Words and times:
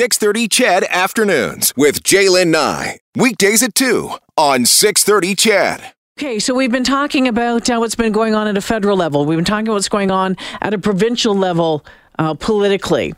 630 0.00 0.48
CHED 0.48 0.84
Afternoons 0.84 1.74
with 1.76 2.02
Jaylen 2.02 2.46
Nye. 2.46 3.00
Weekdays 3.14 3.62
at 3.62 3.74
2 3.74 4.10
on 4.38 4.64
630 4.64 5.34
CHED. 5.34 5.92
Okay, 6.18 6.38
so 6.38 6.54
we've 6.54 6.72
been 6.72 6.84
talking 6.84 7.28
about 7.28 7.68
uh, 7.68 7.76
what's 7.76 7.96
been 7.96 8.10
going 8.10 8.34
on 8.34 8.46
at 8.46 8.56
a 8.56 8.62
federal 8.62 8.96
level. 8.96 9.26
We've 9.26 9.36
been 9.36 9.44
talking 9.44 9.66
about 9.66 9.74
what's 9.74 9.90
going 9.90 10.10
on 10.10 10.38
at 10.62 10.72
a 10.72 10.78
provincial 10.78 11.34
level 11.34 11.84
uh, 12.18 12.32
politically. 12.32 13.12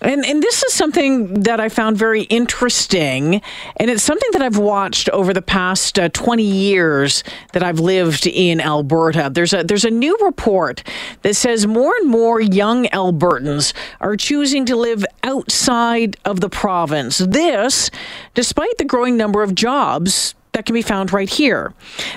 And, 0.00 0.24
and 0.24 0.42
this 0.42 0.62
is 0.62 0.72
something 0.72 1.42
that 1.42 1.58
I 1.58 1.68
found 1.68 1.96
very 1.96 2.22
interesting. 2.22 3.42
And 3.76 3.90
it's 3.90 4.02
something 4.02 4.30
that 4.32 4.42
I've 4.42 4.58
watched 4.58 5.08
over 5.08 5.34
the 5.34 5.42
past 5.42 5.98
uh, 5.98 6.08
20 6.10 6.42
years 6.42 7.24
that 7.52 7.64
I've 7.64 7.80
lived 7.80 8.26
in 8.26 8.60
Alberta. 8.60 9.28
There's 9.32 9.52
a, 9.52 9.64
there's 9.64 9.84
a 9.84 9.90
new 9.90 10.16
report 10.22 10.84
that 11.22 11.34
says 11.34 11.66
more 11.66 11.94
and 11.96 12.08
more 12.08 12.40
young 12.40 12.86
Albertans 12.86 13.72
are 14.00 14.16
choosing 14.16 14.64
to 14.66 14.76
live 14.76 15.04
outside 15.24 16.16
of 16.24 16.40
the 16.40 16.48
province. 16.48 17.18
This, 17.18 17.90
despite 18.34 18.78
the 18.78 18.84
growing 18.84 19.16
number 19.16 19.42
of 19.42 19.54
jobs 19.54 20.34
that 20.58 20.66
can 20.66 20.74
be 20.74 20.82
found 20.82 21.12
right 21.12 21.30
here. 21.30 21.72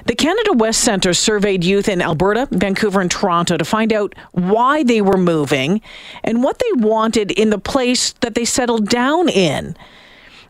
The 0.08 0.16
Canada 0.16 0.54
West 0.54 0.82
Centre 0.82 1.13
surveyed 1.13 1.63
youth 1.63 1.88
in 1.88 2.02
Alberta, 2.02 2.48
Vancouver, 2.49 2.99
and 2.99 3.12
Toronto 3.12 3.55
to 3.55 3.63
find 3.63 3.94
out 3.94 4.16
why 4.32 4.82
they 4.82 4.99
were 4.99 5.16
moving 5.16 5.80
and 6.23 6.44
what 6.44 6.58
they 6.58 6.82
wanted 6.82 7.30
in 7.30 7.52
the 7.52 7.59
place 7.59 8.13
that 8.22 8.34
they 8.34 8.44
settled 8.44 8.90
down 8.90 9.30
in 9.30 9.77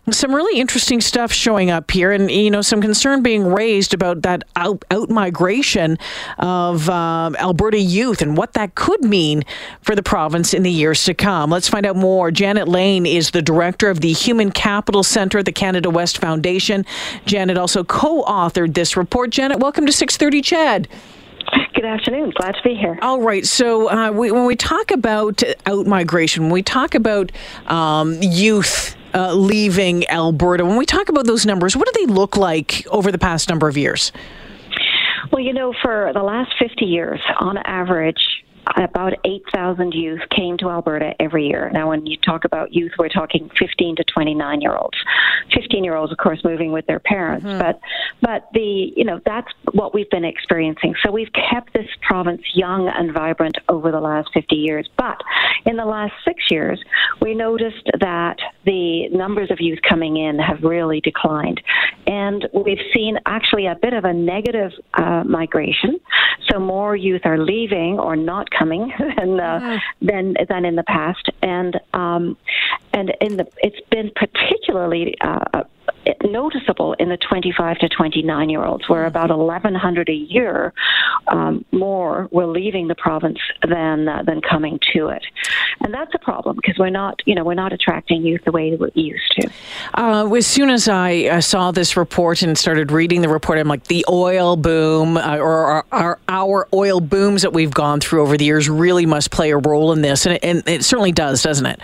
some 0.09 0.33
really 0.33 0.59
interesting 0.59 0.99
stuff 0.99 1.31
showing 1.31 1.69
up 1.69 1.91
here, 1.91 2.11
and 2.11 2.31
you 2.31 2.49
know 2.49 2.61
some 2.61 2.81
concern 2.81 3.21
being 3.21 3.45
raised 3.45 3.93
about 3.93 4.23
that 4.23 4.43
out, 4.55 4.83
out 4.89 5.09
migration 5.09 5.97
of 6.39 6.89
uh, 6.89 7.31
Alberta 7.37 7.79
youth 7.79 8.21
and 8.21 8.35
what 8.35 8.53
that 8.53 8.73
could 8.73 9.03
mean 9.03 9.43
for 9.81 9.95
the 9.95 10.01
province 10.01 10.53
in 10.53 10.63
the 10.63 10.71
years 10.71 11.03
to 11.03 11.13
come. 11.13 11.51
Let's 11.51 11.69
find 11.69 11.85
out 11.85 11.95
more. 11.95 12.31
Janet 12.31 12.67
Lane 12.67 13.05
is 13.05 13.31
the 13.31 13.43
director 13.43 13.89
of 13.89 14.01
the 14.01 14.11
Human 14.11 14.51
Capital 14.51 15.03
Center 15.03 15.39
at 15.39 15.45
the 15.45 15.51
Canada 15.51 15.89
West 15.89 16.17
Foundation. 16.17 16.83
Janet 17.25 17.57
also 17.57 17.83
co-authored 17.83 18.73
this 18.73 18.97
report. 18.97 19.29
Janet, 19.29 19.59
welcome 19.59 19.85
to 19.85 19.91
6:30, 19.91 20.41
CHED. 20.41 20.87
Good 21.75 21.85
afternoon. 21.85 22.31
Glad 22.35 22.55
to 22.55 22.61
be 22.63 22.75
here. 22.75 22.97
All 23.01 23.21
right. 23.21 23.45
So, 23.45 23.89
uh, 23.89 24.11
we, 24.11 24.31
when 24.31 24.45
we 24.45 24.55
talk 24.55 24.91
about 24.91 25.43
out 25.65 25.85
migration, 25.85 26.43
when 26.43 26.51
we 26.51 26.63
talk 26.63 26.95
about 26.95 27.31
um, 27.67 28.17
youth 28.21 28.95
uh, 29.13 29.33
leaving 29.33 30.07
Alberta. 30.09 30.65
When 30.65 30.77
we 30.77 30.85
talk 30.85 31.09
about 31.09 31.25
those 31.25 31.45
numbers, 31.45 31.75
what 31.75 31.91
do 31.91 32.05
they 32.05 32.11
look 32.11 32.37
like 32.37 32.85
over 32.89 33.11
the 33.11 33.17
past 33.17 33.49
number 33.49 33.67
of 33.67 33.77
years? 33.77 34.11
Well, 35.31 35.41
you 35.41 35.53
know, 35.53 35.73
for 35.81 36.11
the 36.13 36.23
last 36.23 36.51
50 36.59 36.85
years, 36.85 37.21
on 37.39 37.57
average, 37.57 38.21
about 38.77 39.13
8,000 39.25 39.93
youth 39.93 40.21
came 40.29 40.57
to 40.59 40.69
Alberta 40.69 41.13
every 41.19 41.47
year. 41.47 41.69
Now, 41.71 41.89
when 41.89 42.05
you 42.05 42.17
talk 42.17 42.45
about 42.45 42.73
youth, 42.73 42.91
we're 42.97 43.09
talking 43.09 43.49
15 43.57 43.95
to 43.97 44.03
29 44.03 44.61
year 44.61 44.75
olds. 44.75 44.97
15 45.53 45.83
year 45.83 45.95
olds, 45.95 46.11
of 46.11 46.17
course, 46.17 46.43
moving 46.43 46.71
with 46.71 46.85
their 46.85 46.99
parents, 46.99 47.45
mm-hmm. 47.45 47.59
but 47.59 47.79
but 48.21 48.49
the 48.53 48.93
you 48.95 49.03
know 49.03 49.19
that's 49.25 49.47
what 49.73 49.93
we've 49.93 50.09
been 50.09 50.25
experiencing. 50.25 50.95
So 51.03 51.11
we've 51.11 51.31
kept 51.33 51.73
this 51.73 51.87
province 52.01 52.41
young 52.53 52.87
and 52.87 53.13
vibrant 53.13 53.57
over 53.67 53.91
the 53.91 53.99
last 53.99 54.29
50 54.33 54.55
years. 54.55 54.89
But 54.97 55.19
in 55.65 55.75
the 55.75 55.85
last 55.85 56.13
six 56.25 56.43
years, 56.49 56.81
we 57.21 57.33
noticed 57.33 57.89
that 57.99 58.37
the 58.65 59.09
numbers 59.09 59.49
of 59.51 59.59
youth 59.59 59.79
coming 59.87 60.17
in 60.17 60.39
have 60.39 60.63
really 60.63 61.01
declined, 61.01 61.61
and 62.07 62.47
we've 62.53 62.85
seen 62.93 63.17
actually 63.25 63.65
a 63.65 63.75
bit 63.75 63.93
of 63.93 64.05
a 64.05 64.13
negative 64.13 64.71
uh, 64.93 65.23
migration. 65.25 65.99
So 66.49 66.59
more 66.59 66.95
youth 66.95 67.21
are 67.25 67.37
leaving 67.37 67.99
or 67.99 68.15
not 68.15 68.49
coming 68.51 68.91
than 68.99 69.39
uh, 69.39 69.59
mm-hmm. 69.59 70.05
than 70.05 70.35
than 70.47 70.65
in 70.65 70.75
the 70.75 70.83
past, 70.83 71.29
and 71.41 71.79
um, 71.93 72.37
and 72.93 73.13
in 73.21 73.37
the 73.37 73.47
it's 73.57 73.79
been 73.89 74.11
particularly 74.15 75.15
uh, 75.21 75.63
noticeable 76.23 76.93
in 76.93 77.09
the 77.09 77.17
25 77.17 77.79
to 77.79 77.89
29 77.89 78.49
year 78.49 78.63
olds, 78.63 78.87
where 78.89 79.05
about 79.05 79.29
1,100 79.29 80.09
a 80.09 80.13
year 80.13 80.73
um, 81.27 81.65
more 81.71 82.27
were 82.31 82.47
leaving 82.47 82.87
the 82.87 82.95
province 82.95 83.39
than 83.67 84.07
uh, 84.07 84.23
than 84.23 84.41
coming 84.41 84.79
to 84.93 85.07
it, 85.07 85.23
and 85.83 85.93
that's 85.93 86.13
a 86.13 86.19
problem 86.19 86.55
because 86.55 86.77
we're 86.77 86.89
not, 86.89 87.21
you 87.25 87.35
know, 87.35 87.43
we're 87.43 87.53
not 87.53 87.73
attracting 87.73 88.23
youth 88.23 88.41
the 88.45 88.51
way 88.51 88.75
we 88.75 88.91
used 88.95 89.31
to. 89.39 89.49
Uh, 89.93 90.31
as 90.33 90.47
soon 90.47 90.69
as 90.69 90.87
I 90.87 91.25
uh, 91.25 91.41
saw 91.41 91.71
this 91.71 91.97
report 91.97 92.41
and 92.41 92.57
started 92.57 92.91
reading 92.91 93.21
the 93.21 93.29
report, 93.29 93.59
I'm 93.59 93.67
like, 93.67 93.85
the 93.85 94.05
oil 94.09 94.55
boom 94.55 95.17
uh, 95.17 95.37
or 95.37 95.65
our, 95.65 95.85
our, 95.91 96.19
our, 96.29 96.67
oil 96.73 97.01
booms 97.01 97.41
that 97.41 97.53
we've 97.53 97.73
gone 97.73 97.99
through 97.99 98.21
over 98.21 98.37
the 98.37 98.45
years 98.45 98.69
really 98.69 99.05
must 99.05 99.31
play 99.31 99.51
a 99.51 99.57
role 99.57 99.91
in 99.91 100.01
this, 100.01 100.25
and 100.25 100.35
it, 100.35 100.43
and 100.43 100.63
it 100.67 100.83
certainly 100.85 101.11
does, 101.11 101.43
doesn't 101.43 101.65
it? 101.65 101.79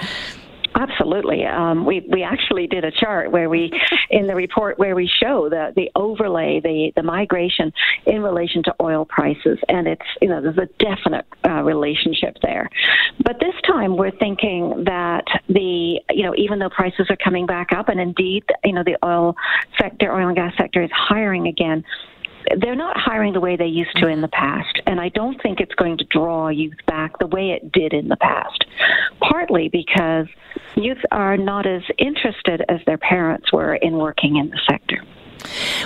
Absolutely. 0.75 1.45
Um, 1.45 1.85
we 1.85 2.05
we 2.09 2.23
actually 2.23 2.67
did 2.67 2.83
a 2.83 2.91
chart 2.91 3.31
where 3.31 3.50
we, 3.50 3.72
in 4.09 4.28
the 4.28 4.35
report, 4.35 4.78
where 4.78 4.95
we 4.95 5.07
show 5.07 5.50
the 5.50 5.73
the 5.75 5.89
overlay, 5.95 6.59
the 6.59 6.91
the 6.95 7.03
migration 7.03 7.72
in 8.05 8.22
relation 8.22 8.63
to 8.63 8.75
oil 8.81 9.05
prices, 9.05 9.57
and 9.69 9.88
it's 9.88 10.05
you 10.22 10.28
know 10.28 10.41
there's 10.41 10.57
a 10.57 10.67
definite 10.79 11.25
uh, 11.45 11.63
relationship 11.63 12.38
there. 12.41 12.69
But 13.23 13.39
this 13.39 13.55
time 13.66 13.97
we're 13.97 14.11
thinking 14.11 14.83
that 14.85 15.25
the 15.47 16.00
you 16.11 16.23
know 16.23 16.33
even 16.38 16.59
though 16.59 16.69
prices 16.69 17.07
are 17.09 17.17
coming 17.17 17.45
back 17.45 17.72
up, 17.73 17.89
and 17.89 17.99
indeed 17.99 18.44
you 18.63 18.73
know 18.73 18.84
the 18.84 18.97
oil 19.03 19.35
sector, 19.79 20.13
oil 20.13 20.28
and 20.28 20.35
gas 20.35 20.53
sector 20.57 20.84
is 20.84 20.91
hiring 20.94 21.47
again 21.47 21.84
they're 22.58 22.75
not 22.75 22.97
hiring 22.97 23.34
the 23.34 23.40
way 23.40 23.56
they 23.56 23.66
used 23.68 23.96
to 23.97 24.08
in 24.08 24.22
the 24.22 24.28
past, 24.28 24.80
and 24.85 25.00
I 25.00 25.09
don't 25.09 25.41
think 25.41 25.59
it's 25.59 25.75
going 25.75 25.97
to 25.97 26.06
draw 26.06 26.50
youth 26.50 26.78
back 26.85 27.18
the 27.19 27.28
way 27.28 27.52
it 27.52 27.72
did 27.72 27.94
in 27.94 28.08
the 28.08 28.18
past. 28.18 28.66
Partly 29.19 29.69
because 29.69 30.28
youth 30.75 31.02
are 31.12 31.38
not 31.38 31.66
as 31.66 31.81
interested 31.97 32.63
as 32.69 32.80
their 32.85 32.97
parents 32.97 33.52
were 33.52 33.75
in 33.75 33.97
working 33.97 34.38
in 34.38 34.50
the 34.50 34.59
sector. 34.69 35.03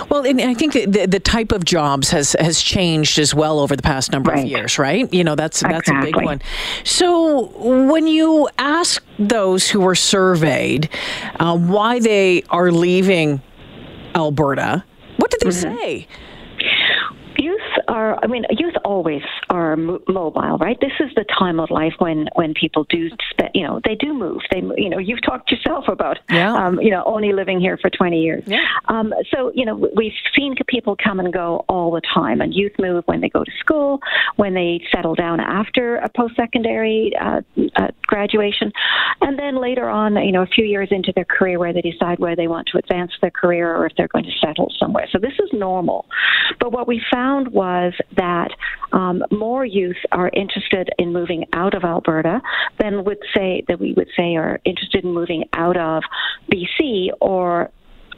Well, 0.08 0.26
and 0.26 0.40
I 0.40 0.54
think 0.54 0.72
the, 0.72 1.06
the 1.06 1.20
type 1.20 1.52
of 1.52 1.64
jobs 1.64 2.10
has 2.10 2.34
has 2.38 2.62
changed 2.62 3.18
as 3.18 3.34
well 3.34 3.60
over 3.60 3.76
the 3.76 3.82
past 3.82 4.10
number 4.10 4.32
right. 4.32 4.44
of 4.44 4.50
years, 4.50 4.78
right? 4.78 5.12
You 5.12 5.24
know, 5.24 5.34
that's 5.34 5.60
that's 5.60 5.88
exactly. 5.88 6.10
a 6.10 6.12
big 6.12 6.24
one. 6.24 6.40
So, 6.84 7.46
when 7.58 8.06
you 8.06 8.48
ask 8.58 9.04
those 9.18 9.68
who 9.68 9.80
were 9.80 9.94
surveyed 9.94 10.88
uh, 11.38 11.56
why 11.56 12.00
they 12.00 12.42
are 12.50 12.70
leaving 12.70 13.42
Alberta, 14.14 14.84
what 15.16 15.30
did 15.30 15.40
they 15.40 15.48
mm-hmm. 15.48 15.76
say? 15.76 16.08
Are, 17.88 18.18
I 18.22 18.26
mean, 18.26 18.44
youth 18.50 18.74
always 18.84 19.22
are 19.50 19.76
mobile, 19.76 20.58
right? 20.58 20.78
This 20.80 20.92
is 21.00 21.10
the 21.14 21.24
time 21.38 21.60
of 21.60 21.70
life 21.70 21.94
when 21.98 22.28
when 22.34 22.54
people 22.54 22.84
do, 22.88 23.10
spe- 23.30 23.54
you 23.54 23.66
know, 23.66 23.80
they 23.84 23.94
do 23.94 24.14
move. 24.14 24.40
They, 24.50 24.60
you 24.76 24.88
know, 24.88 24.98
you've 24.98 25.22
talked 25.22 25.50
yourself 25.50 25.84
about, 25.88 26.18
yeah. 26.30 26.52
um, 26.54 26.80
you 26.80 26.90
know, 26.90 27.02
only 27.04 27.32
living 27.32 27.60
here 27.60 27.78
for 27.78 27.90
20 27.90 28.20
years. 28.20 28.44
Yeah. 28.46 28.64
Um, 28.88 29.12
so, 29.34 29.52
you 29.54 29.64
know, 29.64 29.88
we've 29.96 30.12
seen 30.36 30.54
people 30.68 30.96
come 31.02 31.20
and 31.20 31.32
go 31.32 31.64
all 31.68 31.90
the 31.92 32.02
time, 32.14 32.40
and 32.40 32.54
youth 32.54 32.72
move 32.78 33.04
when 33.06 33.20
they 33.20 33.28
go 33.28 33.44
to 33.44 33.50
school, 33.58 34.00
when 34.36 34.54
they 34.54 34.80
settle 34.94 35.14
down 35.14 35.40
after 35.40 35.96
a 35.96 36.08
post-secondary 36.08 37.12
uh, 37.20 37.40
uh, 37.76 37.88
graduation, 38.06 38.72
and 39.20 39.38
then 39.38 39.60
later 39.60 39.88
on, 39.88 40.16
you 40.16 40.32
know, 40.32 40.42
a 40.42 40.46
few 40.46 40.64
years 40.64 40.88
into 40.90 41.12
their 41.14 41.24
career 41.24 41.58
where 41.58 41.72
they 41.72 41.80
decide 41.80 42.18
where 42.18 42.36
they 42.36 42.48
want 42.48 42.68
to 42.68 42.78
advance 42.78 43.12
their 43.20 43.30
career 43.30 43.74
or 43.74 43.86
if 43.86 43.92
they're 43.96 44.08
going 44.08 44.24
to 44.24 44.38
settle 44.40 44.72
somewhere. 44.78 45.08
So 45.10 45.18
this 45.18 45.34
is 45.38 45.50
normal. 45.52 46.06
But 46.60 46.72
what 46.72 46.86
we 46.86 47.00
found 47.10 47.48
was 47.48 47.71
was 47.72 47.92
that 48.16 48.50
um, 48.92 49.22
more 49.30 49.64
youth 49.64 49.96
are 50.10 50.30
interested 50.32 50.90
in 50.98 51.12
moving 51.12 51.46
out 51.52 51.74
of 51.74 51.84
Alberta 51.84 52.40
than 52.78 53.04
would 53.04 53.22
say 53.34 53.64
that 53.68 53.80
we 53.80 53.92
would 53.94 54.08
say 54.16 54.36
are 54.36 54.60
interested 54.64 55.04
in 55.04 55.12
moving 55.12 55.44
out 55.52 55.76
of 55.76 56.02
BC 56.52 57.08
or 57.20 57.70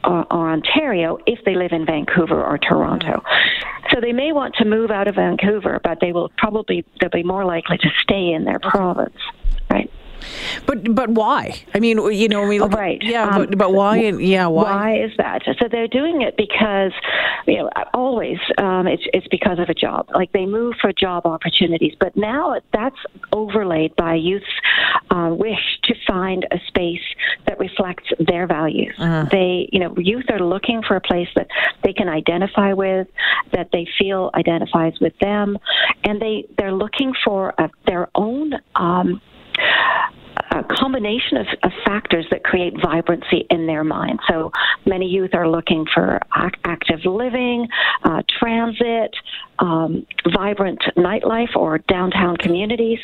or, 0.03 0.31
or, 0.31 0.51
Ontario 0.51 1.17
if 1.25 1.39
they 1.45 1.55
live 1.55 1.71
in 1.71 1.83
Vancouver 1.83 2.43
or 2.43 2.59
Toronto. 2.59 3.23
So 3.91 3.99
they 3.99 4.11
may 4.11 4.31
want 4.33 4.53
to 4.55 4.65
move 4.65 4.91
out 4.91 5.07
of 5.07 5.15
Vancouver, 5.15 5.81
but 5.83 5.97
they 5.99 6.11
will 6.11 6.31
probably 6.37 6.85
they'll 6.99 7.09
be 7.09 7.23
more 7.23 7.43
likely 7.43 7.79
to 7.79 7.89
stay 8.03 8.31
in 8.31 8.45
their 8.45 8.59
province? 8.59 9.17
But 10.65 10.95
but 10.95 11.09
why? 11.09 11.63
I 11.73 11.79
mean, 11.79 11.97
you 12.11 12.27
know, 12.27 12.47
we 12.47 12.59
look 12.59 12.73
right. 12.73 13.01
At, 13.01 13.07
yeah, 13.07 13.27
um, 13.27 13.45
but, 13.45 13.57
but 13.57 13.73
why? 13.73 13.97
Yeah, 13.99 14.47
why? 14.47 14.63
Why 14.63 15.03
is 15.03 15.11
that? 15.17 15.43
So 15.59 15.67
they're 15.69 15.87
doing 15.87 16.21
it 16.21 16.35
because, 16.37 16.91
you 17.47 17.57
know, 17.57 17.69
always 17.93 18.37
um, 18.57 18.87
it's 18.87 19.03
it's 19.13 19.27
because 19.27 19.59
of 19.59 19.69
a 19.69 19.73
job. 19.73 20.09
Like 20.13 20.31
they 20.31 20.45
move 20.45 20.75
for 20.81 20.91
job 20.93 21.25
opportunities, 21.25 21.93
but 21.99 22.15
now 22.15 22.55
that's 22.73 22.97
overlaid 23.31 23.95
by 23.95 24.15
youth's 24.15 24.45
uh, 25.11 25.29
wish 25.31 25.79
to 25.83 25.93
find 26.07 26.45
a 26.51 26.59
space 26.67 27.01
that 27.47 27.59
reflects 27.59 28.09
their 28.19 28.47
values. 28.47 28.95
Uh-huh. 28.97 29.27
They, 29.31 29.69
you 29.71 29.79
know, 29.79 29.95
youth 29.97 30.25
are 30.29 30.39
looking 30.39 30.81
for 30.87 30.95
a 30.95 31.01
place 31.01 31.29
that 31.35 31.47
they 31.83 31.93
can 31.93 32.09
identify 32.09 32.73
with, 32.73 33.07
that 33.53 33.69
they 33.71 33.87
feel 33.97 34.31
identifies 34.33 34.93
with 34.99 35.17
them, 35.19 35.57
and 36.03 36.21
they 36.21 36.45
they're 36.57 36.73
looking 36.73 37.13
for 37.23 37.53
a, 37.57 37.69
their 37.87 38.09
own. 38.15 38.53
Um, 38.75 39.21
combination 40.75 41.37
of, 41.37 41.47
of, 41.63 41.71
factors 41.85 42.25
that 42.31 42.43
create 42.43 42.73
vibrancy 42.81 43.45
in 43.49 43.67
their 43.67 43.83
mind. 43.83 44.19
So 44.29 44.51
many 44.85 45.05
youth 45.07 45.31
are 45.33 45.47
looking 45.47 45.85
for 45.93 46.19
active 46.33 47.05
living, 47.05 47.67
uh, 48.03 48.23
transit, 48.39 49.13
um, 49.59 50.05
vibrant 50.33 50.81
nightlife 50.97 51.55
or 51.55 51.77
downtown 51.77 52.37
communities, 52.37 52.99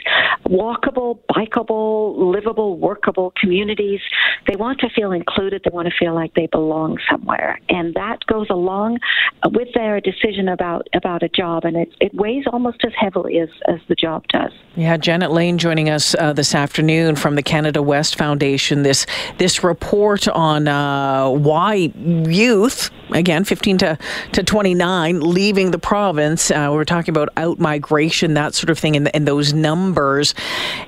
walkable, 0.46 1.20
bikeable, 1.30 2.18
livable, 2.18 2.78
workable 2.78 3.34
communities. 3.40 4.00
They 4.48 4.56
want 4.56 4.80
to 4.80 4.90
feel 4.90 5.12
included. 5.12 5.62
They 5.64 5.72
want 5.74 5.88
to 5.88 5.94
feel 5.98 6.14
like 6.14 6.34
they 6.34 6.48
belong 6.48 6.98
somewhere, 7.10 7.60
and 7.70 7.94
that 7.94 8.26
goes 8.28 8.48
along 8.50 9.00
with 9.46 9.70
their 9.74 10.02
decision 10.02 10.50
about 10.50 10.88
about 10.94 11.24
a 11.24 11.30
job, 11.30 11.64
and 11.64 11.78
it, 11.78 11.90
it 12.00 12.14
weighs 12.14 12.46
almost 12.52 12.84
as 12.86 12.92
heavily 12.98 13.40
as, 13.40 13.50
as 13.68 13.80
the 13.88 13.96
job 13.96 14.28
does. 14.28 14.52
Yeah, 14.76 14.98
Janet 14.98 15.32
Lane 15.32 15.58
joining 15.58 15.90
us 15.90 16.16
uh, 16.16 16.34
this 16.34 16.56
afternoon 16.56 17.16
from 17.16 17.36
the 17.36 17.44
Canada 17.44 17.61
West 17.84 18.16
Foundation. 18.16 18.84
This 18.84 19.06
this 19.38 19.64
report 19.64 20.28
on 20.28 20.68
uh, 20.68 21.30
why 21.30 21.92
youth, 21.96 22.90
again, 23.12 23.44
15 23.44 23.78
to, 23.80 23.98
to 24.34 24.44
29, 24.44 25.22
leaving 25.22 25.72
the 25.72 25.80
province. 25.80 26.52
Uh, 26.52 26.70
we're 26.72 26.86
talking 26.86 27.12
about 27.12 27.30
out 27.38 27.60
migration, 27.60 28.34
that 28.36 28.54
sort 28.54 28.70
of 28.70 28.80
thing, 28.80 28.96
and, 28.96 29.14
and 29.16 29.28
those 29.28 29.54
numbers. 29.54 30.34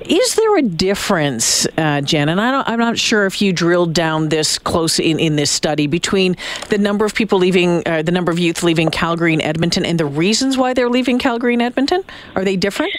Is 0.01 0.35
there 0.35 0.57
a 0.57 0.61
difference, 0.61 1.67
uh, 1.77 2.01
Jen? 2.01 2.29
And 2.29 2.39
I 2.39 2.71
am 2.71 2.79
not 2.79 2.97
sure 2.97 3.25
if 3.25 3.41
you 3.41 3.53
drilled 3.53 3.93
down 3.93 4.29
this 4.29 4.57
close 4.59 4.99
in, 4.99 5.19
in 5.19 5.35
this 5.35 5.51
study 5.51 5.87
between 5.87 6.35
the 6.69 6.77
number 6.77 7.05
of 7.05 7.13
people 7.13 7.39
leaving, 7.39 7.83
uh, 7.85 8.01
the 8.01 8.11
number 8.11 8.31
of 8.31 8.39
youth 8.39 8.63
leaving 8.63 8.89
Calgary 8.89 9.33
and 9.33 9.41
Edmonton, 9.41 9.85
and 9.85 9.99
the 9.99 10.05
reasons 10.05 10.57
why 10.57 10.73
they're 10.73 10.89
leaving 10.89 11.19
Calgary 11.19 11.53
and 11.53 11.61
Edmonton. 11.61 12.03
Are 12.35 12.43
they 12.43 12.55
different? 12.55 12.93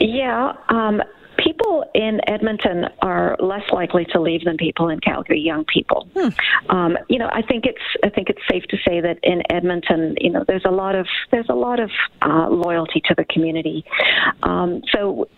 Yeah, 0.00 0.52
um, 0.68 1.02
people 1.38 1.84
in 1.94 2.20
Edmonton 2.26 2.86
are 3.00 3.36
less 3.38 3.62
likely 3.72 4.04
to 4.12 4.20
leave 4.20 4.44
than 4.44 4.56
people 4.56 4.88
in 4.88 5.00
Calgary, 5.00 5.40
young 5.40 5.64
people. 5.64 6.08
Hmm. 6.14 6.28
Um, 6.68 6.98
you 7.08 7.18
know, 7.18 7.28
I 7.32 7.42
think 7.42 7.64
it's 7.64 7.82
I 8.04 8.10
think 8.10 8.28
it's 8.28 8.40
safe 8.50 8.64
to 8.64 8.76
say 8.86 9.00
that 9.00 9.18
in 9.22 9.42
Edmonton, 9.50 10.16
you 10.20 10.30
know, 10.30 10.44
there's 10.46 10.64
a 10.64 10.70
lot 10.70 10.94
of 10.94 11.06
there's 11.30 11.48
a 11.48 11.54
lot 11.54 11.80
of 11.80 11.90
uh, 12.22 12.48
loyalty 12.48 13.00
to 13.06 13.14
the 13.16 13.24
community. 13.24 13.84
Um, 14.42 14.82
so 14.92 15.28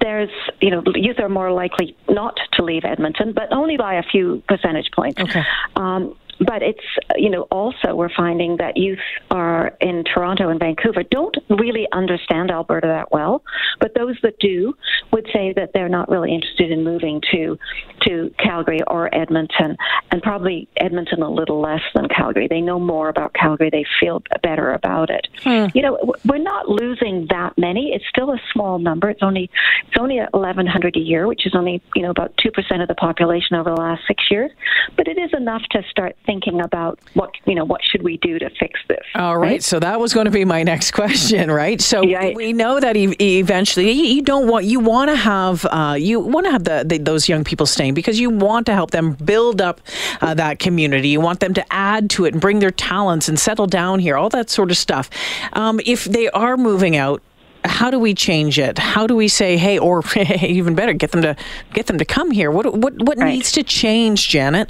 there's, 0.00 0.30
you 0.60 0.70
know, 0.70 0.82
youth 0.94 1.18
are 1.18 1.28
more 1.28 1.52
likely 1.52 1.96
not 2.08 2.38
to 2.54 2.64
leave 2.64 2.84
Edmonton, 2.84 3.32
but 3.32 3.52
only 3.52 3.76
by 3.76 3.94
a 3.94 4.02
few 4.02 4.42
percentage 4.48 4.90
points. 4.94 5.20
Okay. 5.20 5.42
Um, 5.76 6.16
but 6.40 6.62
it's, 6.62 6.84
you 7.16 7.30
know, 7.30 7.42
also 7.50 7.94
we're 7.94 8.14
finding 8.14 8.56
that 8.58 8.76
youth 8.76 8.98
are 9.30 9.76
in 9.80 10.04
Toronto 10.04 10.48
and 10.48 10.60
Vancouver 10.60 11.02
don't 11.02 11.36
really 11.48 11.86
understand 11.92 12.50
Alberta 12.50 12.86
that 12.86 13.10
well, 13.12 13.42
but 13.80 13.94
those 13.94 14.16
that 14.22 14.38
do 14.38 14.74
would 15.12 15.26
say 15.32 15.52
that 15.54 15.70
they're 15.74 15.88
not 15.88 16.08
really 16.08 16.34
interested 16.34 16.70
in 16.70 16.84
moving 16.84 17.20
to 17.32 17.58
to 18.06 18.32
Calgary 18.38 18.80
or 18.86 19.14
Edmonton, 19.14 19.76
and 20.10 20.22
probably 20.22 20.68
Edmonton 20.76 21.22
a 21.22 21.30
little 21.30 21.60
less 21.60 21.82
than 21.94 22.08
Calgary. 22.08 22.48
They 22.48 22.60
know 22.60 22.78
more 22.78 23.08
about 23.08 23.34
Calgary. 23.34 23.70
They 23.70 23.84
feel 24.00 24.22
better 24.42 24.72
about 24.72 25.10
it. 25.10 25.28
Hmm. 25.42 25.66
You 25.74 25.82
know, 25.82 26.14
we're 26.24 26.38
not 26.38 26.68
losing 26.68 27.26
that 27.30 27.56
many. 27.56 27.92
It's 27.92 28.04
still 28.08 28.30
a 28.32 28.40
small 28.52 28.78
number. 28.78 29.10
It's 29.10 29.22
only 29.22 29.50
it's 29.86 29.96
only 29.98 30.18
1,100 30.18 30.96
a 30.96 31.00
year, 31.00 31.26
which 31.26 31.46
is 31.46 31.54
only 31.54 31.82
you 31.94 32.02
know 32.02 32.10
about 32.10 32.36
two 32.38 32.50
percent 32.50 32.82
of 32.82 32.88
the 32.88 32.94
population 32.94 33.56
over 33.56 33.70
the 33.70 33.80
last 33.80 34.02
six 34.06 34.24
years. 34.30 34.50
But 34.96 35.08
it 35.08 35.18
is 35.18 35.30
enough 35.32 35.62
to 35.70 35.82
start 35.90 36.16
thinking 36.26 36.60
about 36.60 36.98
what 37.14 37.30
you 37.46 37.54
know 37.54 37.64
what 37.64 37.80
should 37.84 38.02
we 38.02 38.16
do 38.18 38.38
to 38.38 38.50
fix 38.58 38.80
this. 38.88 39.04
All 39.14 39.38
right. 39.38 39.50
right? 39.50 39.62
So 39.62 39.80
that 39.80 40.00
was 40.00 40.14
going 40.14 40.26
to 40.26 40.30
be 40.30 40.44
my 40.44 40.62
next 40.62 40.90
question, 40.98 41.50
right? 41.50 41.80
So 41.80 42.02
yeah. 42.02 42.32
we 42.34 42.52
know 42.52 42.80
that 42.80 42.96
eventually 42.96 43.90
you 43.92 44.22
don't 44.22 44.48
want 44.48 44.64
you 44.64 44.80
want 44.80 45.10
to 45.10 45.16
have 45.16 45.66
uh, 45.66 45.96
you 45.98 46.20
want 46.20 46.46
to 46.46 46.52
have 46.52 46.64
the, 46.64 46.84
the, 46.86 46.98
those 46.98 47.28
young 47.28 47.44
people 47.44 47.66
staying 47.66 47.87
because 47.92 48.20
you 48.20 48.30
want 48.30 48.66
to 48.66 48.74
help 48.74 48.90
them 48.90 49.12
build 49.12 49.60
up 49.60 49.80
uh, 50.20 50.34
that 50.34 50.58
community. 50.58 51.08
You 51.08 51.20
want 51.20 51.40
them 51.40 51.54
to 51.54 51.72
add 51.72 52.10
to 52.10 52.24
it 52.24 52.34
and 52.34 52.40
bring 52.40 52.58
their 52.58 52.70
talents 52.70 53.28
and 53.28 53.38
settle 53.38 53.66
down 53.66 53.98
here, 53.98 54.16
all 54.16 54.28
that 54.30 54.50
sort 54.50 54.70
of 54.70 54.76
stuff. 54.76 55.10
Um, 55.52 55.80
if 55.84 56.04
they 56.04 56.28
are 56.30 56.56
moving 56.56 56.96
out, 56.96 57.22
how 57.64 57.90
do 57.90 57.98
we 57.98 58.14
change 58.14 58.58
it? 58.58 58.78
How 58.78 59.06
do 59.06 59.16
we 59.16 59.28
say, 59.28 59.56
hey, 59.56 59.78
or 59.78 60.02
even 60.40 60.74
better, 60.74 60.92
get 60.92 61.10
them 61.10 61.22
to 61.22 61.36
get 61.74 61.86
them 61.86 61.98
to 61.98 62.04
come 62.04 62.30
here? 62.30 62.50
What 62.50 62.72
what 62.74 63.00
what 63.02 63.18
right. 63.18 63.32
needs 63.32 63.52
to 63.52 63.62
change, 63.62 64.28
Janet? 64.28 64.68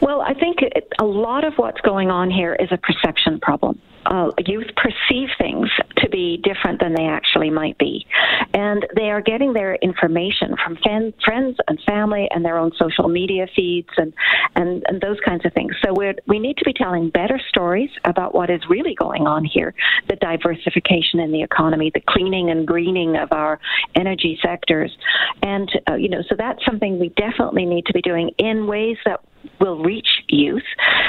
Well, 0.00 0.20
I 0.20 0.34
think 0.34 0.58
a 0.98 1.04
lot 1.04 1.44
of 1.44 1.54
what's 1.54 1.80
going 1.82 2.10
on 2.10 2.30
here 2.30 2.54
is 2.54 2.68
a 2.72 2.78
perception 2.78 3.38
problem. 3.40 3.80
Uh, 4.06 4.30
youth 4.46 4.66
perceive 4.76 5.28
things 5.38 5.68
to 5.98 6.08
be 6.08 6.40
different 6.42 6.80
than 6.80 6.94
they 6.94 7.06
actually 7.06 7.50
might 7.50 7.78
be. 7.78 8.06
And 8.54 8.86
they 8.96 9.10
are 9.10 9.20
getting 9.20 9.52
their 9.52 9.76
information 9.76 10.54
from 10.64 10.76
fan, 10.84 11.14
friends 11.24 11.56
and 11.68 11.78
family 11.86 12.28
and 12.30 12.44
their 12.44 12.58
own 12.58 12.72
social 12.78 13.08
media 13.08 13.46
feeds 13.54 13.88
and, 13.96 14.12
and, 14.56 14.82
and 14.88 15.00
those 15.00 15.18
kinds 15.24 15.44
of 15.46 15.52
things. 15.52 15.72
So 15.84 15.92
we 15.92 16.12
we 16.26 16.38
need 16.38 16.56
to 16.56 16.64
be 16.64 16.72
telling 16.72 17.10
better 17.10 17.40
stories 17.48 17.90
about 18.04 18.34
what 18.34 18.50
is 18.50 18.60
really 18.68 18.94
going 18.94 19.26
on 19.26 19.44
here 19.44 19.74
the 20.08 20.16
diversification 20.16 21.20
in 21.20 21.32
the 21.32 21.42
economy, 21.42 21.90
the 21.94 22.02
cleaning 22.08 22.50
and 22.50 22.66
greening 22.66 23.16
of 23.16 23.32
our 23.32 23.60
energy 23.94 24.38
sectors. 24.42 24.96
And, 25.42 25.70
uh, 25.88 25.94
you 25.94 26.08
know, 26.08 26.22
so 26.28 26.34
that's 26.36 26.64
something 26.64 26.98
we 26.98 27.10
definitely 27.10 27.66
need 27.66 27.86
to 27.86 27.92
be 27.92 28.02
doing 28.02 28.30
in 28.38 28.66
ways 28.66 28.96
that 29.04 29.20
will 29.60 29.82
reach 29.82 30.08
youth. 30.28 30.62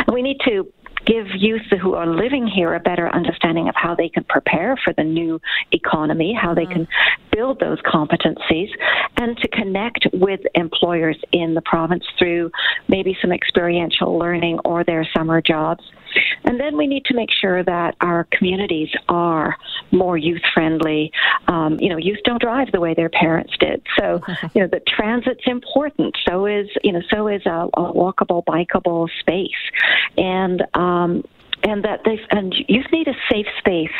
And 0.05 0.13
we 0.13 0.21
need 0.21 0.37
to 0.45 0.71
give 1.05 1.27
youth 1.35 1.63
who 1.81 1.93
are 1.95 2.07
living 2.07 2.47
here 2.47 2.73
a 2.73 2.79
better 2.79 3.09
understanding 3.09 3.67
of 3.67 3.75
how 3.75 3.95
they 3.95 4.09
can 4.09 4.23
prepare 4.23 4.77
for 4.83 4.93
the 4.93 5.03
new 5.03 5.39
economy, 5.71 6.33
how 6.33 6.53
they 6.53 6.65
mm. 6.65 6.71
can 6.71 6.87
build 7.33 7.59
those 7.59 7.81
competencies, 7.81 8.69
and 9.17 9.37
to 9.37 9.47
connect 9.49 10.07
with 10.13 10.41
employers 10.55 11.17
in 11.31 11.53
the 11.53 11.61
province 11.61 12.03
through 12.17 12.51
maybe 12.87 13.17
some 13.21 13.31
experiential 13.31 14.17
learning 14.17 14.59
or 14.65 14.83
their 14.83 15.07
summer 15.15 15.41
jobs. 15.41 15.83
And 16.43 16.59
then 16.59 16.77
we 16.77 16.87
need 16.87 17.05
to 17.05 17.15
make 17.15 17.29
sure 17.31 17.63
that 17.63 17.95
our 18.01 18.27
communities 18.31 18.89
are 19.09 19.55
more 19.91 20.17
youth 20.17 20.41
friendly. 20.53 21.11
Um, 21.47 21.77
you 21.79 21.89
know, 21.89 21.97
youth 21.97 22.19
don't 22.23 22.41
drive 22.41 22.71
the 22.71 22.79
way 22.79 22.93
their 22.93 23.09
parents 23.09 23.53
did. 23.59 23.81
So, 23.99 24.21
you 24.53 24.61
know, 24.61 24.67
the 24.67 24.81
transit's 24.87 25.43
important. 25.45 26.15
So 26.27 26.45
is, 26.45 26.67
you 26.83 26.91
know, 26.91 27.01
so 27.11 27.27
is 27.27 27.45
a, 27.45 27.67
a 27.73 27.93
walkable, 27.93 28.43
bikeable 28.45 29.09
space. 29.19 29.49
And, 30.17 30.63
um, 30.73 31.23
and 31.63 31.83
that 31.83 32.01
they 32.05 32.19
and 32.31 32.53
youth 32.67 32.85
need 32.91 33.07
a 33.07 33.15
safe 33.31 33.47
space 33.59 33.91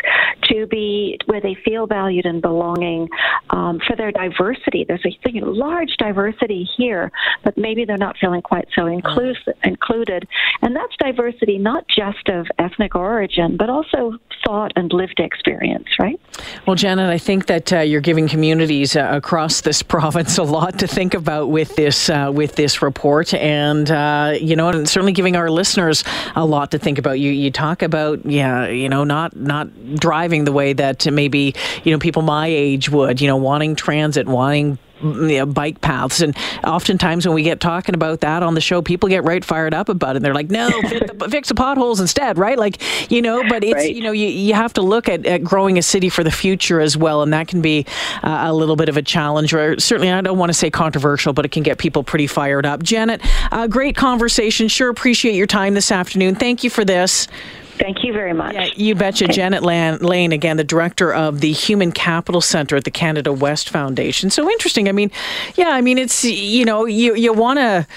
to 0.43 0.67
be 0.67 1.17
where 1.25 1.41
they 1.41 1.55
feel 1.65 1.87
valued 1.87 2.25
and 2.25 2.41
belonging 2.41 3.09
um, 3.49 3.79
for 3.87 3.95
their 3.95 4.11
diversity. 4.11 4.85
There's 4.87 5.05
a 5.05 5.29
you 5.29 5.41
know, 5.41 5.47
large 5.47 5.95
diversity 5.97 6.67
here, 6.77 7.11
but 7.43 7.57
maybe 7.57 7.85
they're 7.85 7.97
not 7.97 8.17
feeling 8.19 8.41
quite 8.41 8.67
so 8.75 8.83
inclus- 8.83 9.35
included. 9.63 10.27
And 10.61 10.75
that's 10.75 10.95
diversity 10.97 11.57
not 11.57 11.85
just 11.87 12.27
of 12.27 12.47
ethnic 12.59 12.95
origin, 12.95 13.57
but 13.57 13.69
also 13.69 14.17
thought 14.45 14.71
and 14.75 14.91
lived 14.91 15.19
experience, 15.19 15.87
right? 15.99 16.19
Well, 16.65 16.75
Janet, 16.75 17.09
I 17.09 17.17
think 17.17 17.45
that 17.47 17.71
uh, 17.71 17.79
you're 17.79 18.01
giving 18.01 18.27
communities 18.27 18.95
uh, 18.95 19.09
across 19.11 19.61
this 19.61 19.81
province 19.93 20.37
a 20.37 20.43
lot 20.43 20.79
to 20.79 20.87
think 20.87 21.13
about 21.13 21.49
with 21.49 21.75
this 21.75 22.09
uh, 22.09 22.31
with 22.33 22.55
this 22.55 22.81
report, 22.81 23.33
and 23.33 23.89
uh, 23.89 24.33
you 24.39 24.55
know, 24.55 24.69
and 24.69 24.87
certainly 24.87 25.13
giving 25.13 25.35
our 25.35 25.49
listeners 25.49 26.03
a 26.35 26.45
lot 26.45 26.71
to 26.71 26.79
think 26.79 26.97
about. 26.97 27.19
You 27.19 27.31
you 27.31 27.51
talk 27.53 27.81
about 27.81 28.25
yeah, 28.25 28.67
you 28.67 28.89
know, 28.89 29.03
not 29.03 29.35
not 29.35 29.67
driving 29.95 30.45
the 30.45 30.51
way 30.51 30.73
that 30.73 31.09
maybe 31.11 31.55
you 31.83 31.91
know 31.91 31.99
people 31.99 32.21
my 32.21 32.47
age 32.47 32.89
would, 32.89 33.21
you 33.21 33.27
know, 33.27 33.37
wanting 33.37 33.75
transit, 33.75 34.27
wanting 34.27 34.77
you 35.01 35.39
know, 35.39 35.45
bike 35.45 35.81
paths. 35.81 36.21
And 36.21 36.35
oftentimes 36.63 37.25
when 37.25 37.35
we 37.35 37.43
get 37.43 37.59
talking 37.59 37.95
about 37.95 38.21
that 38.21 38.43
on 38.43 38.53
the 38.55 38.61
show, 38.61 38.81
people 38.81 39.09
get 39.09 39.23
right 39.23 39.43
fired 39.43 39.73
up 39.73 39.89
about 39.89 40.11
it. 40.11 40.17
And 40.17 40.25
they're 40.25 40.33
like, 40.33 40.49
no, 40.49 40.69
the, 40.69 41.27
fix 41.31 41.49
the 41.49 41.55
potholes 41.55 41.99
instead, 41.99 42.37
right? 42.37 42.57
Like, 42.57 42.81
you 43.11 43.21
know, 43.21 43.43
but 43.47 43.63
it's, 43.63 43.75
right. 43.75 43.95
you 43.95 44.01
know, 44.01 44.11
you, 44.11 44.27
you 44.27 44.53
have 44.53 44.73
to 44.73 44.81
look 44.81 45.09
at, 45.09 45.25
at 45.25 45.43
growing 45.43 45.77
a 45.77 45.81
city 45.81 46.09
for 46.09 46.23
the 46.23 46.31
future 46.31 46.79
as 46.79 46.95
well. 46.95 47.21
And 47.21 47.33
that 47.33 47.47
can 47.47 47.61
be 47.61 47.85
uh, 48.23 48.43
a 48.45 48.53
little 48.53 48.75
bit 48.75 48.89
of 48.89 48.97
a 48.97 49.01
challenge, 49.01 49.53
or 49.53 49.79
certainly 49.79 50.11
I 50.11 50.21
don't 50.21 50.37
want 50.37 50.49
to 50.49 50.53
say 50.53 50.69
controversial, 50.69 51.33
but 51.33 51.45
it 51.45 51.51
can 51.51 51.63
get 51.63 51.77
people 51.77 52.03
pretty 52.03 52.27
fired 52.27 52.65
up. 52.65 52.83
Janet, 52.83 53.21
uh, 53.51 53.67
great 53.67 53.95
conversation. 53.95 54.67
Sure 54.67 54.89
appreciate 54.89 55.35
your 55.35 55.47
time 55.47 55.73
this 55.73 55.91
afternoon. 55.91 56.35
Thank 56.35 56.63
you 56.63 56.69
for 56.69 56.85
this. 56.85 57.27
Thank 57.77 58.03
you 58.03 58.13
very 58.13 58.33
much. 58.33 58.53
Yeah, 58.53 58.69
you 58.75 58.95
betcha. 58.95 59.25
Okay. 59.25 59.33
Janet 59.33 59.63
Lane, 59.63 60.31
again, 60.31 60.57
the 60.57 60.63
director 60.63 61.13
of 61.13 61.39
the 61.39 61.51
Human 61.51 61.91
Capital 61.91 62.41
Center 62.41 62.75
at 62.75 62.83
the 62.83 62.91
Canada 62.91 63.33
West 63.33 63.69
Foundation. 63.69 64.29
So 64.29 64.49
interesting. 64.49 64.87
I 64.87 64.91
mean, 64.91 65.11
yeah, 65.55 65.69
I 65.69 65.81
mean, 65.81 65.97
it's, 65.97 66.23
you 66.23 66.65
know, 66.65 66.85
you, 66.85 67.15
you 67.15 67.33
want 67.33 67.59
to 67.59 67.87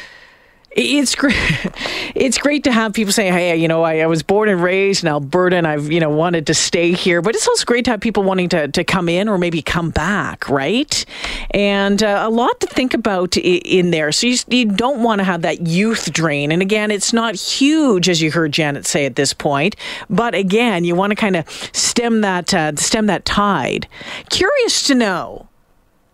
it's 0.76 1.14
great. 1.14 1.36
It's 2.14 2.38
great 2.38 2.64
to 2.64 2.72
have 2.72 2.94
people 2.94 3.12
say, 3.12 3.30
"Hey, 3.30 3.54
you 3.56 3.68
know, 3.68 3.82
I, 3.82 3.98
I, 3.98 4.06
was 4.06 4.22
born 4.22 4.48
and 4.48 4.62
raised 4.62 5.04
in 5.04 5.08
Alberta, 5.08 5.56
and 5.56 5.66
I've 5.66 5.92
you 5.92 6.00
know 6.00 6.08
wanted 6.08 6.46
to 6.46 6.54
stay 6.54 6.92
here." 6.92 7.20
But 7.20 7.34
it's 7.34 7.46
also 7.46 7.66
great 7.66 7.84
to 7.84 7.90
have 7.90 8.00
people 8.00 8.22
wanting 8.22 8.48
to 8.50 8.68
to 8.68 8.84
come 8.84 9.10
in 9.10 9.28
or 9.28 9.36
maybe 9.36 9.60
come 9.60 9.90
back, 9.90 10.48
right? 10.48 11.04
And 11.50 12.02
uh, 12.02 12.22
a 12.26 12.30
lot 12.30 12.58
to 12.60 12.66
think 12.68 12.94
about 12.94 13.36
in 13.36 13.90
there. 13.90 14.12
So 14.12 14.28
you, 14.28 14.38
you 14.48 14.64
don't 14.64 15.02
want 15.02 15.18
to 15.18 15.24
have 15.24 15.42
that 15.42 15.66
youth 15.66 16.10
drain. 16.10 16.50
And 16.50 16.62
again, 16.62 16.90
it's 16.90 17.12
not 17.12 17.34
huge, 17.34 18.08
as 18.08 18.22
you 18.22 18.30
heard 18.30 18.52
Janet 18.52 18.86
say 18.86 19.04
at 19.04 19.16
this 19.16 19.34
point. 19.34 19.76
But 20.08 20.34
again, 20.34 20.84
you 20.84 20.94
want 20.94 21.10
to 21.10 21.16
kind 21.16 21.36
of 21.36 21.46
stem 21.74 22.22
that 22.22 22.54
uh, 22.54 22.76
stem 22.76 23.06
that 23.06 23.26
tide. 23.26 23.88
Curious 24.30 24.86
to 24.86 24.94
know, 24.94 25.48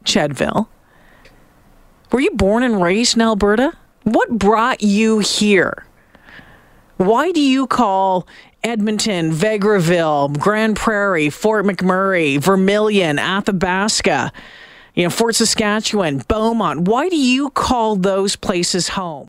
Chedville 0.05 0.67
Were 2.11 2.21
you 2.21 2.33
born 2.33 2.65
and 2.65 2.83
raised 2.83 3.15
in 3.15 3.23
Alberta? 3.23 3.75
What 4.05 4.31
brought 4.31 4.83
you 4.83 5.21
here? 5.21 5.87
Why 6.97 7.31
do 7.31 7.41
you 7.41 7.67
call 7.67 8.27
Edmonton, 8.65 9.31
Vegreville, 9.31 10.39
Grande 10.39 10.77
Prairie, 10.77 11.31
Fort 11.31 11.65
McMurray, 11.65 12.39
Vermilion, 12.39 13.19
Athabasca, 13.19 14.33
you 14.95 15.05
know, 15.05 15.11
Fort 15.11 15.37
Saskatchewan, 15.37 16.19
Beaumont? 16.27 16.83
Why 16.83 17.09
do 17.09 17.17
you 17.17 17.51
call 17.51 17.97
those 17.97 18.35
places 18.35 18.89
home? 18.89 19.29